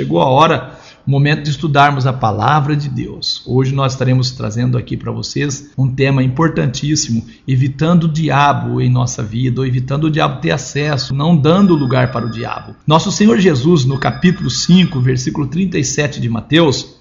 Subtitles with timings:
[0.00, 3.42] Chegou a hora, o momento de estudarmos a palavra de Deus.
[3.46, 9.22] Hoje nós estaremos trazendo aqui para vocês um tema importantíssimo, evitando o diabo em nossa
[9.22, 12.74] vida, ou evitando o diabo ter acesso, não dando lugar para o diabo.
[12.86, 16.96] Nosso Senhor Jesus, no capítulo 5, versículo 37 de Mateus,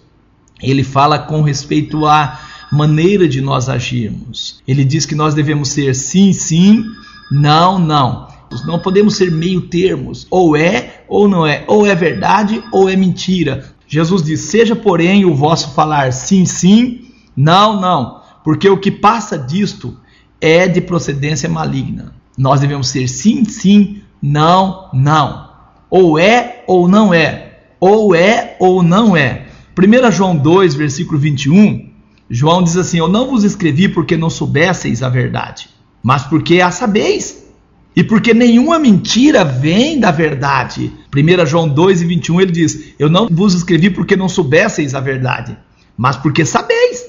[0.61, 2.38] ele fala com respeito à
[2.70, 4.61] maneira de nós agirmos.
[4.68, 6.84] Ele diz que nós devemos ser sim, sim,
[7.31, 8.27] não, não.
[8.66, 12.95] Não podemos ser meio termos, ou é ou não é, ou é verdade ou é
[12.95, 13.73] mentira.
[13.88, 17.05] Jesus diz: Seja, porém, o vosso falar sim, sim,
[17.36, 19.97] não, não, porque o que passa disto
[20.39, 22.14] é de procedência maligna.
[22.38, 25.50] Nós devemos ser sim, sim, não, não.
[25.89, 29.47] Ou é ou não é, ou é ou não é.
[29.77, 31.89] 1 João 2, versículo 21,
[32.30, 35.69] João diz assim: Eu não vos escrevi porque não soubesseis a verdade,
[36.03, 37.48] mas porque a sabeis
[37.95, 40.92] e porque nenhuma mentira vem da verdade.
[41.14, 45.00] 1 João 2 e 21 ele diz: Eu não vos escrevi porque não soubesseis a
[45.00, 45.58] verdade,
[45.97, 47.05] mas porque sabeis.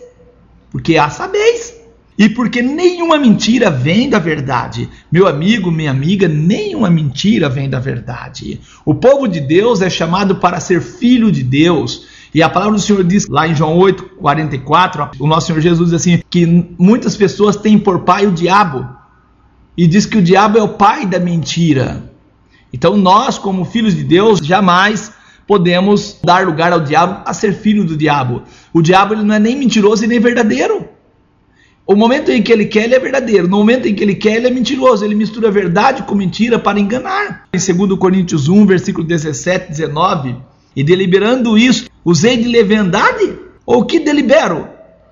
[0.71, 1.79] Porque a sabeis.
[2.19, 4.89] E porque nenhuma mentira vem da verdade.
[5.11, 8.61] Meu amigo, minha amiga, nenhuma mentira vem da verdade.
[8.85, 12.07] O povo de Deus é chamado para ser filho de Deus.
[12.35, 15.91] E a palavra do Senhor diz lá em João 8, 44, o nosso Senhor Jesus
[15.91, 16.47] diz assim: que
[16.79, 19.00] muitas pessoas têm por pai o diabo
[19.81, 22.03] e diz que o diabo é o pai da mentira.
[22.71, 25.11] Então nós, como filhos de Deus, jamais
[25.47, 28.43] podemos dar lugar ao diabo a ser filho do diabo.
[28.75, 30.87] O diabo ele não é nem mentiroso e nem verdadeiro.
[31.87, 33.49] O momento em que ele quer, ele é verdadeiro.
[33.49, 35.03] No momento em que ele quer, ele é mentiroso.
[35.03, 37.49] Ele mistura verdade com mentira para enganar.
[37.51, 40.37] Em 2 Coríntios 1, versículo 17, 19,
[40.77, 43.33] e deliberando isso, usei de leviandade?
[43.65, 44.69] Ou que delibero?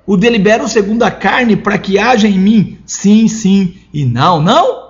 [0.07, 4.89] O delibero segundo a carne para que haja em mim sim, sim e não, não.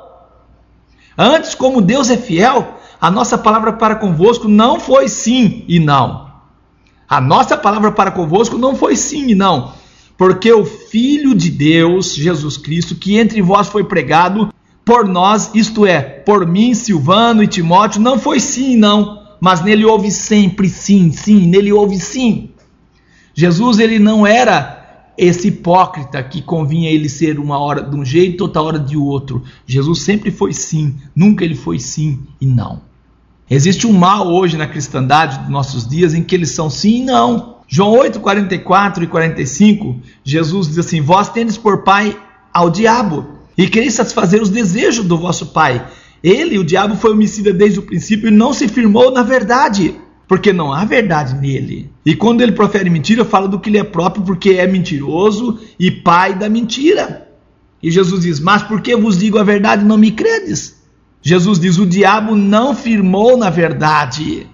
[1.16, 6.28] Antes, como Deus é fiel, a nossa palavra para convosco não foi sim e não.
[7.08, 9.72] A nossa palavra para convosco não foi sim e não.
[10.16, 14.52] Porque o Filho de Deus, Jesus Cristo, que entre vós foi pregado
[14.84, 19.61] por nós, isto é, por mim, Silvano e Timóteo, não foi sim e não, mas
[19.61, 22.50] nele houve sempre sim, sim, nele houve sim.
[23.34, 24.77] Jesus ele não era
[25.18, 29.42] esse hipócrita que convinha ele ser uma hora de um jeito, outra hora de outro.
[29.67, 32.80] Jesus sempre foi sim, nunca ele foi sim e não.
[33.51, 37.05] Existe um mal hoje na cristandade dos nossos dias em que eles são sim e
[37.05, 37.56] não.
[37.67, 42.17] João 8, 44 e 45, Jesus diz assim: Vós tendes por pai
[42.55, 45.85] ao diabo, e quereis satisfazer os desejos do vosso pai.
[46.23, 49.96] Ele, o diabo, foi homicida desde o princípio e não se firmou na verdade
[50.28, 51.90] porque não há verdade nele.
[52.05, 55.90] E quando ele profere mentira, fala do que ele é próprio, porque é mentiroso e
[55.90, 57.27] pai da mentira.
[57.83, 60.83] E Jesus diz: Mas por que vos digo a verdade não me credes?
[61.22, 64.46] Jesus diz: O diabo não firmou na verdade.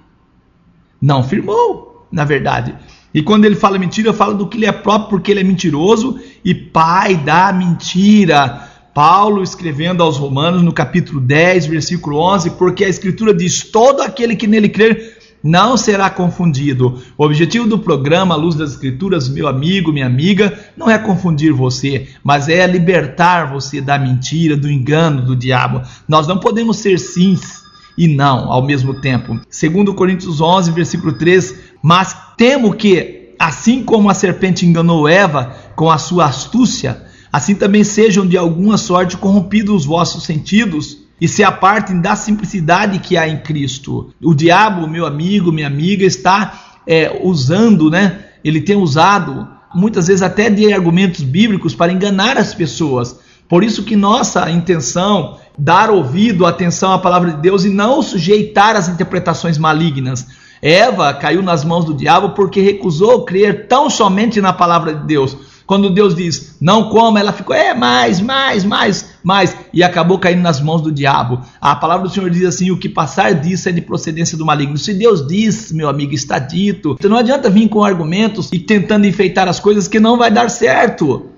[1.02, 2.74] Não firmou na verdade.
[3.12, 6.20] E quando ele fala mentira, fala do que ele é próprio, porque ele é mentiroso
[6.44, 8.70] e pai da mentira.
[8.94, 14.36] Paulo escrevendo aos Romanos no capítulo 10, versículo 11, porque a Escritura diz: Todo aquele
[14.36, 15.13] que nele crer
[15.44, 16.98] não será confundido.
[17.18, 22.08] O objetivo do programa Luz das Escrituras, meu amigo, minha amiga, não é confundir você,
[22.24, 25.82] mas é libertar você da mentira, do engano do diabo.
[26.08, 27.62] Nós não podemos ser sims
[27.96, 29.38] e não ao mesmo tempo.
[29.50, 35.90] Segundo Coríntios 11, versículo 3, mas temo que, assim como a serpente enganou Eva com
[35.90, 41.44] a sua astúcia, assim também sejam de alguma sorte corrompidos os vossos sentidos e se
[41.44, 44.12] apartem da simplicidade que há em Cristo.
[44.22, 48.24] O diabo, meu amigo, minha amiga, está é, usando, né?
[48.44, 53.18] Ele tem usado muitas vezes até de argumentos bíblicos para enganar as pessoas.
[53.48, 58.76] Por isso que nossa intenção dar ouvido, atenção à palavra de Deus e não sujeitar
[58.76, 60.26] às interpretações malignas.
[60.60, 65.36] Eva caiu nas mãos do diabo porque recusou crer tão somente na palavra de Deus.
[65.66, 70.42] Quando Deus diz não coma, ela ficou, é mais, mais, mais, mais, e acabou caindo
[70.42, 71.40] nas mãos do diabo.
[71.60, 74.76] A palavra do Senhor diz assim: o que passar disso é de procedência do maligno.
[74.76, 76.96] Se Deus diz, meu amigo, está dito.
[76.98, 80.50] Então não adianta vir com argumentos e tentando enfeitar as coisas que não vai dar
[80.50, 81.30] certo.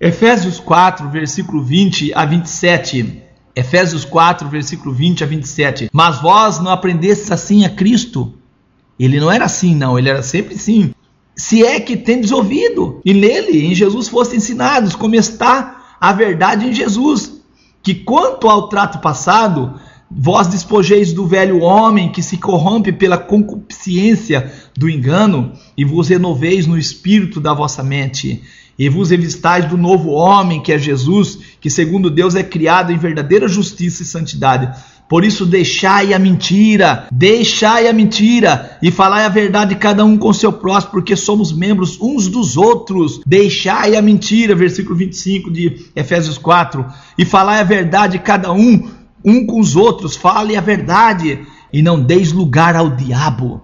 [0.00, 3.22] Efésios 4, versículo 20 a 27.
[3.54, 5.90] Efésios 4, versículo 20 a 27.
[5.92, 8.34] Mas vós não aprendestes assim a Cristo.
[8.98, 10.92] Ele não era assim, não, ele era sempre sim
[11.36, 16.66] se é que tendes ouvido, e nele, em Jesus, foste ensinados, como está a verdade
[16.66, 17.40] em Jesus,
[17.82, 19.74] que quanto ao trato passado,
[20.10, 26.66] vós despojeis do velho homem que se corrompe pela concupiscência do engano, e vos renoveis
[26.66, 28.42] no espírito da vossa mente,
[28.78, 32.98] e vos revistais do novo homem, que é Jesus, que segundo Deus é criado em
[32.98, 34.70] verdadeira justiça e santidade.
[35.12, 40.32] Por isso, deixai a mentira, deixai a mentira e falai a verdade cada um com
[40.32, 43.20] seu próximo, porque somos membros uns dos outros.
[43.26, 46.86] Deixai a mentira, versículo 25 de Efésios 4,
[47.18, 48.88] e falai a verdade cada um
[49.22, 53.60] um com os outros, fale a verdade e não deis lugar ao diabo.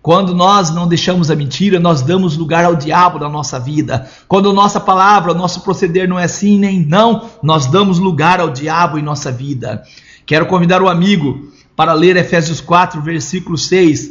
[0.00, 4.08] Quando nós não deixamos a mentira, nós damos lugar ao diabo na nossa vida.
[4.28, 9.00] Quando nossa palavra, nosso proceder não é sim nem não, nós damos lugar ao diabo
[9.00, 9.82] em nossa vida.
[10.26, 14.10] Quero convidar o amigo para ler Efésios 4, versículo 6.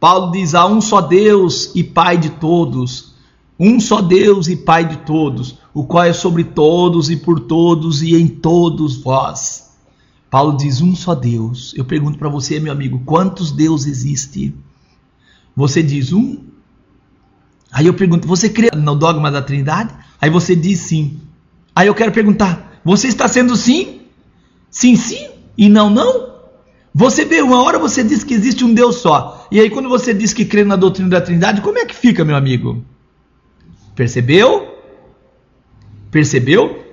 [0.00, 3.14] Paulo diz: Há um só Deus e Pai de todos,
[3.58, 8.02] um só Deus e Pai de todos, o qual é sobre todos e por todos
[8.02, 9.70] e em todos vós.
[10.28, 11.72] Paulo diz: Um só Deus.
[11.76, 14.54] Eu pergunto para você, meu amigo, quantos deuses existem?
[15.54, 16.48] Você diz um.
[17.70, 19.94] Aí eu pergunto, você crê no dogma da Trindade?
[20.20, 21.20] Aí você diz sim.
[21.76, 23.97] Aí eu quero perguntar, você está sendo sim?
[24.70, 26.28] Sim, sim e não, não?
[26.94, 29.46] Você vê, uma hora você diz que existe um Deus só.
[29.50, 32.24] E aí quando você diz que crê na doutrina da Trindade, como é que fica,
[32.24, 32.84] meu amigo?
[33.94, 34.68] Percebeu?
[36.10, 36.84] Percebeu?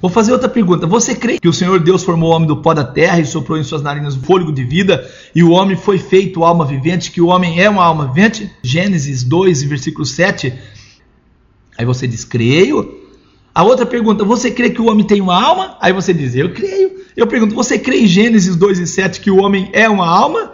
[0.00, 0.86] Vou fazer outra pergunta.
[0.86, 3.58] Você crê que o Senhor Deus formou o homem do pó da terra e soprou
[3.58, 7.20] em suas narinas o fôlego de vida e o homem foi feito alma vivente, que
[7.20, 8.50] o homem é uma alma vivente?
[8.62, 10.52] Gênesis 2, versículo 7.
[11.78, 13.03] Aí você diz, creio.
[13.54, 15.76] A outra pergunta, você crê que o homem tem uma alma?
[15.80, 17.04] Aí você diz, eu creio.
[17.16, 20.50] Eu pergunto, você crê em Gênesis 2 e 7 que o homem é uma alma?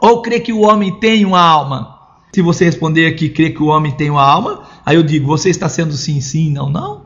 [0.00, 1.98] Ou crê que o homem tem uma alma?
[2.34, 5.50] Se você responder que crê que o homem tem uma alma, aí eu digo, você
[5.50, 7.04] está sendo sim, sim, não, não?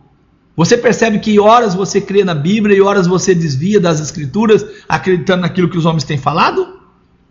[0.56, 5.42] Você percebe que horas você crê na Bíblia e horas você desvia das Escrituras, acreditando
[5.42, 6.78] naquilo que os homens têm falado?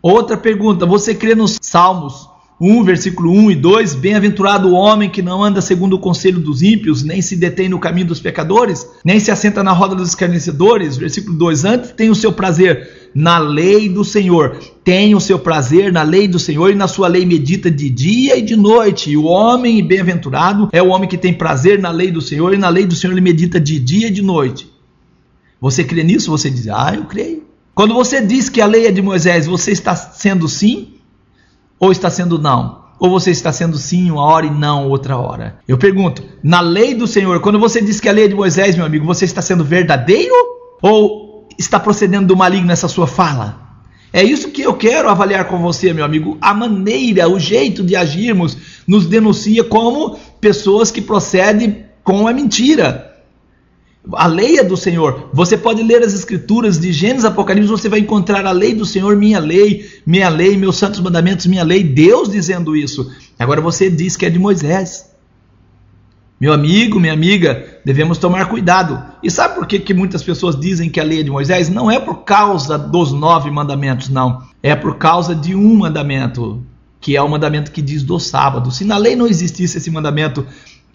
[0.01, 5.21] Outra pergunta: você crê nos Salmos 1, versículo 1 e 2, bem-aventurado o homem que
[5.21, 9.19] não anda segundo o conselho dos ímpios, nem se detém no caminho dos pecadores, nem
[9.19, 10.97] se assenta na roda dos escarnecedores.
[10.97, 15.93] Versículo 2, antes tem o seu prazer na lei do Senhor, tem o seu prazer
[15.93, 19.11] na lei do Senhor e na sua lei medita de dia e de noite.
[19.11, 22.57] E o homem bem-aventurado é o homem que tem prazer na lei do Senhor e
[22.57, 24.67] na lei do Senhor ele medita de dia e de noite.
[25.61, 26.31] Você crê nisso?
[26.31, 27.43] Você diz, ah, eu creio.
[27.75, 30.96] Quando você diz que a lei é de Moisés, você está sendo sim
[31.79, 32.85] ou está sendo não?
[32.99, 35.59] Ou você está sendo sim uma hora e não outra hora?
[35.67, 38.75] Eu pergunto, na lei do Senhor, quando você diz que a lei é de Moisés,
[38.75, 40.33] meu amigo, você está sendo verdadeiro
[40.81, 43.67] ou está procedendo do maligno nessa sua fala?
[44.11, 46.37] É isso que eu quero avaliar com você, meu amigo.
[46.41, 48.57] A maneira, o jeito de agirmos
[48.87, 53.06] nos denuncia como pessoas que procedem com a mentira.
[54.13, 55.29] A lei é do Senhor.
[55.33, 59.15] Você pode ler as escrituras de Gênesis Apocalipse, você vai encontrar a lei do Senhor,
[59.15, 63.11] minha lei, minha lei, meus santos mandamentos, minha lei, Deus dizendo isso.
[63.37, 65.07] Agora você diz que é de Moisés.
[66.39, 69.03] Meu amigo, minha amiga, devemos tomar cuidado.
[69.23, 71.67] E sabe por que, que muitas pessoas dizem que a lei é de Moisés?
[71.67, 74.43] Não é por causa dos nove mandamentos, não.
[74.61, 76.63] É por causa de um mandamento,
[77.01, 78.71] que é o mandamento que diz do sábado.
[78.71, 80.45] Se na lei não existisse esse mandamento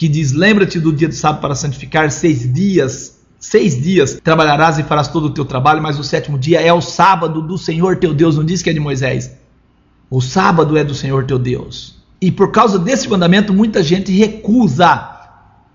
[0.03, 3.21] que diz: Lembra-te do dia do sábado para santificar seis dias.
[3.39, 6.81] Seis dias trabalharás e farás todo o teu trabalho, mas o sétimo dia é o
[6.81, 8.37] sábado do Senhor teu Deus.
[8.37, 9.31] Não diz que é de Moisés.
[10.09, 11.95] O sábado é do Senhor teu Deus.
[12.21, 15.09] E por causa desse mandamento, muita gente recusa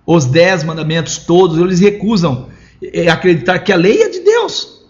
[0.06, 1.58] os dez mandamentos todos.
[1.58, 2.48] Eles recusam
[2.82, 4.82] é, acreditar que a lei é de Deus.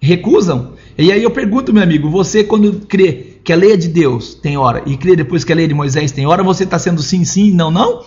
[0.00, 0.72] Recusam.
[0.96, 4.34] E aí eu pergunto, meu amigo, você quando crê que a lei é de Deus,
[4.34, 6.78] tem hora, e crê depois que a lei é de Moisés, tem hora, você está
[6.78, 8.04] sendo sim, sim, não, não?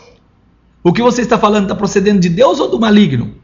[0.83, 3.35] O que você está falando está procedendo de Deus ou do maligno?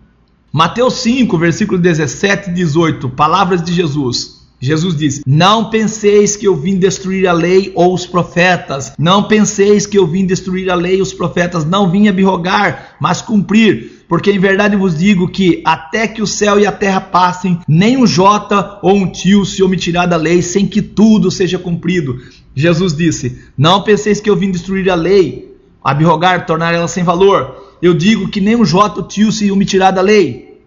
[0.51, 4.37] Mateus 5, versículo 17 e 18, palavras de Jesus.
[4.59, 8.91] Jesus diz: Não penseis que eu vim destruir a lei ou os profetas.
[8.97, 11.63] Não penseis que eu vim destruir a lei e os profetas.
[11.63, 14.03] Não vim abrogar, mas cumprir.
[14.09, 17.97] Porque em verdade vos digo que até que o céu e a terra passem, nem
[17.97, 22.17] um jota ou um tio se omitirá da lei, sem que tudo seja cumprido.
[22.55, 25.46] Jesus disse: Não penseis que eu vim destruir a lei
[25.87, 27.77] abrogar, tornar ela sem valor.
[27.81, 30.59] Eu digo que nem um jota tio se me tirar da lei.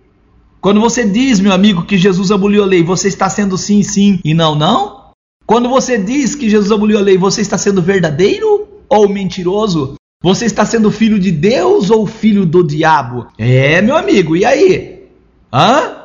[0.63, 4.19] Quando você diz, meu amigo, que Jesus aboliu a lei, você está sendo sim, sim
[4.25, 5.11] e não, não?
[5.45, 9.95] Quando você diz que Jesus aboliu a lei, você está sendo verdadeiro ou mentiroso?
[10.23, 13.27] Você está sendo filho de Deus ou filho do diabo?
[13.37, 15.05] É, meu amigo, e aí?
[15.53, 15.97] Hã?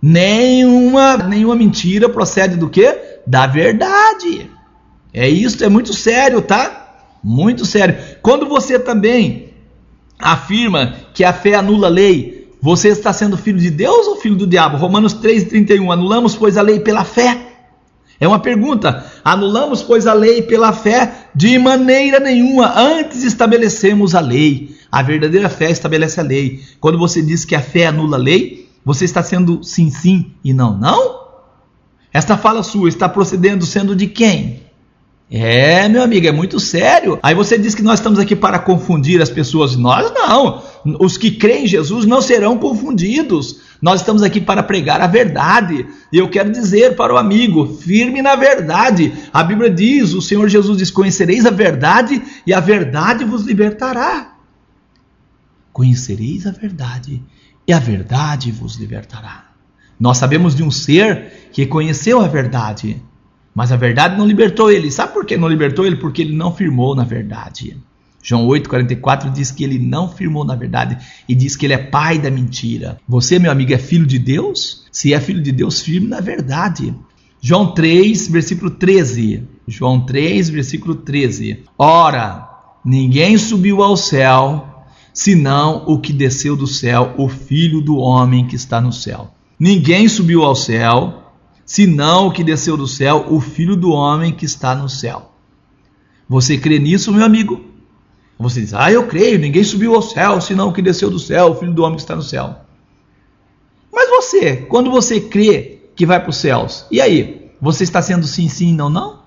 [0.00, 2.96] Nenhuma, nenhuma mentira procede do que?
[3.26, 4.50] Da verdade.
[5.12, 6.85] É isso, é muito sério, tá?
[7.28, 7.98] Muito sério.
[8.22, 9.48] Quando você também
[10.16, 14.36] afirma que a fé anula a lei, você está sendo filho de Deus ou filho
[14.36, 14.76] do diabo?
[14.76, 15.92] Romanos 3,31.
[15.92, 17.48] Anulamos, pois, a lei pela fé.
[18.20, 19.04] É uma pergunta.
[19.24, 21.26] Anulamos, pois, a lei pela fé?
[21.34, 22.72] De maneira nenhuma.
[22.78, 24.76] Antes estabelecemos a lei.
[24.90, 26.62] A verdadeira fé estabelece a lei.
[26.78, 30.54] Quando você diz que a fé anula a lei, você está sendo sim, sim e
[30.54, 31.26] não, não?
[32.12, 34.65] Esta fala sua está procedendo sendo de quem?
[35.28, 37.18] É, meu amigo, é muito sério.
[37.20, 39.76] Aí você diz que nós estamos aqui para confundir as pessoas.
[39.76, 40.62] Nós não.
[41.00, 43.60] Os que creem em Jesus não serão confundidos.
[43.82, 45.84] Nós estamos aqui para pregar a verdade.
[46.12, 49.12] E eu quero dizer para o amigo: firme na verdade.
[49.32, 54.32] A Bíblia diz: o Senhor Jesus diz: Conhecereis a verdade e a verdade vos libertará.
[55.72, 57.20] Conhecereis a verdade
[57.66, 59.46] e a verdade vos libertará.
[59.98, 63.02] Nós sabemos de um ser que conheceu a verdade
[63.56, 64.90] mas a verdade não libertou ele.
[64.90, 65.96] Sabe por que não libertou ele?
[65.96, 67.74] Porque ele não firmou na verdade.
[68.22, 72.18] João 8,44 diz que ele não firmou na verdade e diz que ele é pai
[72.18, 72.98] da mentira.
[73.08, 74.84] Você, meu amigo, é filho de Deus?
[74.92, 76.94] Se é filho de Deus, firme na verdade.
[77.40, 79.44] João 3, versículo 13.
[79.66, 81.64] João 3, versículo 13.
[81.78, 82.46] Ora,
[82.84, 84.84] ninguém subiu ao céu,
[85.14, 89.30] senão o que desceu do céu, o filho do homem que está no céu.
[89.58, 91.25] Ninguém subiu ao céu,
[91.66, 95.32] senão o que desceu do céu, o Filho do Homem que está no céu.
[96.28, 97.64] Você crê nisso, meu amigo?
[98.38, 101.50] Você diz, ah, eu creio, ninguém subiu ao céu, senão o que desceu do céu,
[101.50, 102.60] o Filho do Homem que está no céu.
[103.92, 107.50] Mas você, quando você crê que vai para os céus, e aí?
[107.60, 109.20] Você está sendo sim, sim, não, não?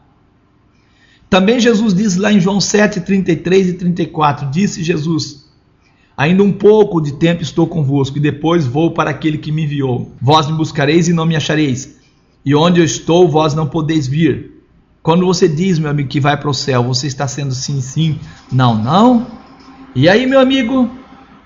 [1.29, 5.50] Também Jesus diz lá em João 7, 33 e 34, disse Jesus,
[6.15, 10.12] Ainda um pouco de tempo estou convosco, e depois vou para aquele que me enviou.
[10.22, 11.98] Vós me buscareis e não me achareis
[12.49, 14.63] e onde eu estou, vós não podeis vir.
[15.03, 18.19] Quando você diz, meu amigo, que vai para o céu, você está sendo sim, sim,
[18.51, 19.27] não, não?
[19.93, 20.89] E aí, meu amigo,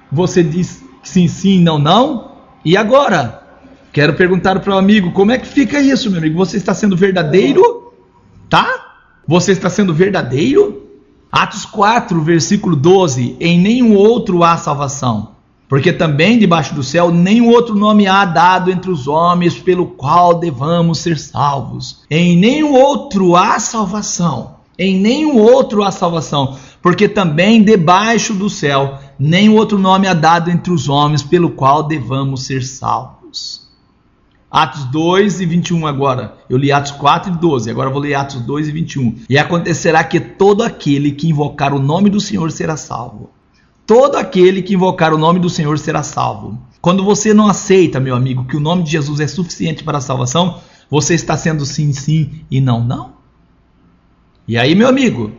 [0.10, 2.38] você diz sim, sim, não, não?
[2.64, 3.44] E agora?
[3.92, 6.38] Quero perguntar para o amigo, como é que fica isso, meu amigo?
[6.38, 7.92] Você está sendo verdadeiro?
[8.50, 8.66] Tá?
[9.28, 10.88] Você está sendo verdadeiro?
[11.30, 15.33] Atos 4, versículo 12: Em nenhum outro há salvação
[15.74, 20.36] porque também debaixo do céu nenhum outro nome há dado entre os homens pelo qual
[20.36, 22.04] devamos ser salvos.
[22.12, 24.58] Em nenhum outro há salvação.
[24.78, 30.52] Em nenhum outro há salvação, porque também debaixo do céu nenhum outro nome há dado
[30.52, 33.68] entre os homens pelo qual devamos ser salvos.
[34.52, 36.38] Atos 2 e 21 agora.
[36.48, 39.16] Eu li Atos 4 e 12, agora vou ler Atos 2 e 21.
[39.28, 43.32] E acontecerá que todo aquele que invocar o nome do Senhor será salvo.
[43.86, 46.58] Todo aquele que invocar o nome do Senhor será salvo.
[46.82, 50.02] Quando você não aceita, meu amigo, que o nome de Jesus é suficiente para a
[50.02, 50.60] salvação,
[50.90, 53.14] você está sendo sim, sim e não, não?
[54.48, 55.32] E aí, meu amigo,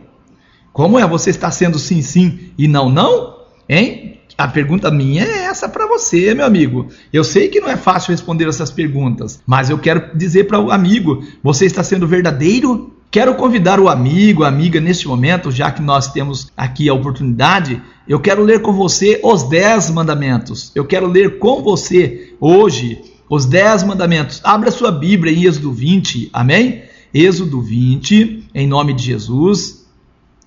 [0.73, 1.07] como é?
[1.07, 3.35] Você está sendo sim, sim e não, não?
[3.69, 4.19] Hein?
[4.37, 6.87] A pergunta minha é essa para você, meu amigo.
[7.13, 10.71] Eu sei que não é fácil responder essas perguntas, mas eu quero dizer para o
[10.71, 15.81] amigo: você está sendo verdadeiro Quero convidar o amigo, a amiga, neste momento, já que
[15.81, 20.69] nós temos aqui a oportunidade, eu quero ler com você os dez mandamentos.
[20.75, 24.41] Eu quero ler com você hoje os dez mandamentos.
[24.43, 26.83] Abra sua Bíblia em Êxodo 20, amém?
[27.13, 29.87] Êxodo 20, em nome de Jesus.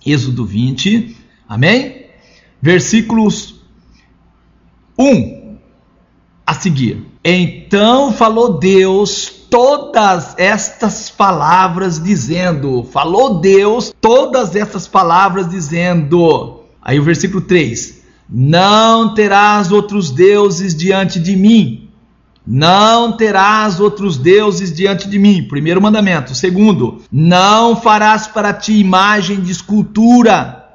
[0.04, 1.16] Êxodo 20,
[1.48, 2.04] amém?
[2.60, 3.62] Versículos
[4.98, 5.56] 1
[6.46, 7.02] a seguir.
[7.24, 16.60] Então falou Deus todas estas palavras dizendo, falou Deus todas estas palavras dizendo.
[16.82, 21.88] Aí o versículo 3: Não terás outros deuses diante de mim.
[22.46, 25.46] Não terás outros deuses diante de mim.
[25.46, 26.34] Primeiro mandamento.
[26.34, 30.67] Segundo, não farás para ti imagem de escultura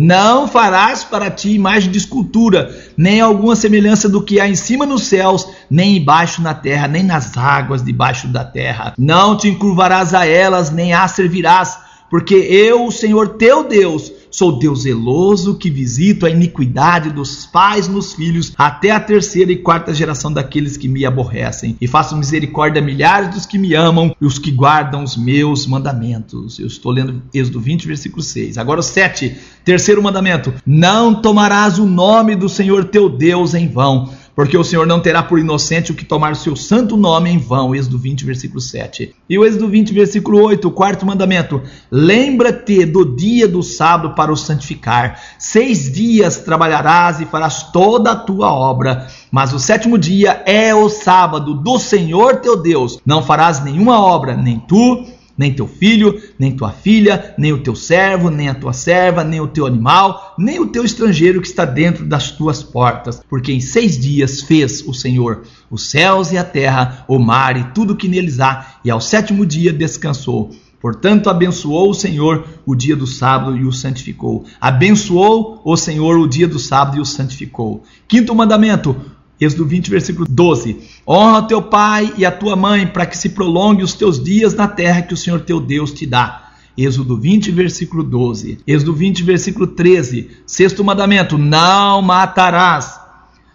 [0.00, 4.86] não farás para ti imagem de escultura, nem alguma semelhança do que há em cima
[4.86, 8.94] nos céus, nem embaixo na terra, nem nas águas debaixo da terra.
[8.96, 11.78] Não te encurvarás a elas, nem as servirás,
[12.08, 17.88] porque eu, o Senhor teu Deus, Sou Deus zeloso que visito a iniquidade dos pais
[17.88, 21.76] nos filhos até a terceira e quarta geração daqueles que me aborrecem.
[21.80, 25.66] E faço misericórdia a milhares dos que me amam e os que guardam os meus
[25.66, 26.58] mandamentos.
[26.58, 28.58] Eu estou lendo Êxodo 20, versículo 6.
[28.58, 34.10] Agora o 7, terceiro mandamento: Não tomarás o nome do Senhor teu Deus em vão
[34.38, 37.38] porque o Senhor não terá por inocente o que tomar o seu santo nome em
[37.38, 37.74] vão.
[37.74, 39.12] Êxodo 20, versículo 7.
[39.28, 44.30] E o Êxodo 20, versículo 8, o quarto mandamento: Lembra-te do dia do sábado para
[44.30, 45.20] o santificar.
[45.40, 49.08] Seis dias trabalharás e farás toda a tua obra.
[49.28, 53.00] Mas o sétimo dia é o sábado do Senhor teu Deus.
[53.04, 55.04] Não farás nenhuma obra, nem tu,
[55.38, 59.40] nem teu filho, nem tua filha, nem o teu servo, nem a tua serva, nem
[59.40, 63.60] o teu animal, nem o teu estrangeiro que está dentro das tuas portas, porque em
[63.60, 68.08] seis dias fez o Senhor os céus e a terra, o mar e tudo que
[68.08, 70.50] neles há, e ao sétimo dia descansou.
[70.80, 74.44] Portanto, abençoou o Senhor o dia do sábado e o santificou.
[74.60, 77.82] Abençoou o Senhor o dia do sábado e o santificou.
[78.06, 78.96] Quinto mandamento:
[79.40, 80.76] Êxodo 20, versículo 12.
[81.06, 84.66] Honra teu pai e a tua mãe, para que se prolongue os teus dias na
[84.66, 86.48] terra que o Senhor teu Deus te dá.
[86.76, 88.60] Êxodo 20, versículo 12.
[88.66, 90.30] Êxodo 20, versículo 13.
[90.46, 93.00] Sexto mandamento: não matarás.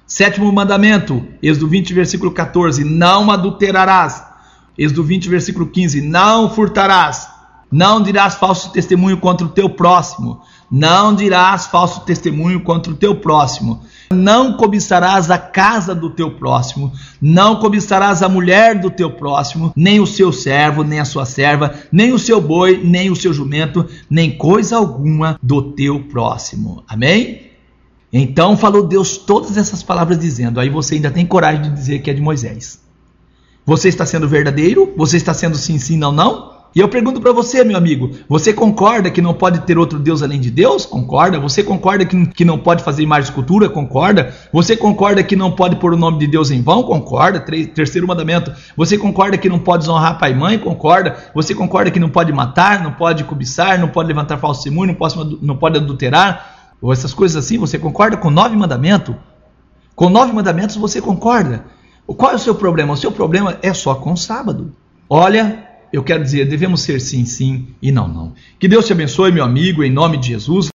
[0.06, 4.24] Sétimo mandamento, Êxodo 20, versículo 14: não adulterarás.
[4.78, 7.28] Êxodo 20, versículo 15: não furtarás.
[7.72, 10.42] Não dirás falso testemunho contra o teu próximo.
[10.75, 13.84] Não dirás falso testemunho contra o teu próximo.
[14.12, 16.92] Não cobiçarás a casa do teu próximo.
[17.22, 21.75] Não cobiçarás a mulher do teu próximo, nem o seu servo, nem a sua serva,
[21.92, 26.84] nem o seu boi, nem o seu jumento, nem coisa alguma do teu próximo.
[26.88, 27.51] Amém?
[28.12, 30.60] Então falou Deus todas essas palavras dizendo.
[30.60, 32.82] Aí você ainda tem coragem de dizer que é de Moisés.
[33.63, 34.92] Você está sendo verdadeiro?
[34.98, 36.52] Você está sendo sim, sim, não, não?
[36.75, 40.24] E eu pergunto para você, meu amigo, você concorda que não pode ter outro Deus
[40.24, 40.88] além de Deus?
[40.88, 41.39] Concorda?
[41.39, 43.70] Você concorda que, que não pode fazer imagem de escultura?
[43.70, 44.34] Concorda?
[44.51, 46.82] Você concorda que não pode pôr o nome de Deus em vão?
[46.82, 47.39] Concorda?
[47.39, 48.51] terceiro mandamento.
[48.75, 50.58] Você concorda que não pode desonrar pai e mãe?
[50.58, 51.15] Concorda?
[51.36, 54.96] Você concorda que não pode matar, não pode cobiçar, não pode levantar falso testemunho, não
[54.96, 56.74] pode, não pode adulterar?
[56.82, 59.15] Ou essas coisas assim, você concorda com nove mandamentos?
[59.96, 61.65] Com nove mandamentos você concorda?
[62.08, 62.94] Qual é o seu problema?
[62.94, 64.74] O seu problema é só com o sábado.
[65.08, 68.33] Olha, eu quero dizer, devemos ser sim, sim e não, não.
[68.57, 70.73] Que Deus te abençoe, meu amigo, em nome de Jesus.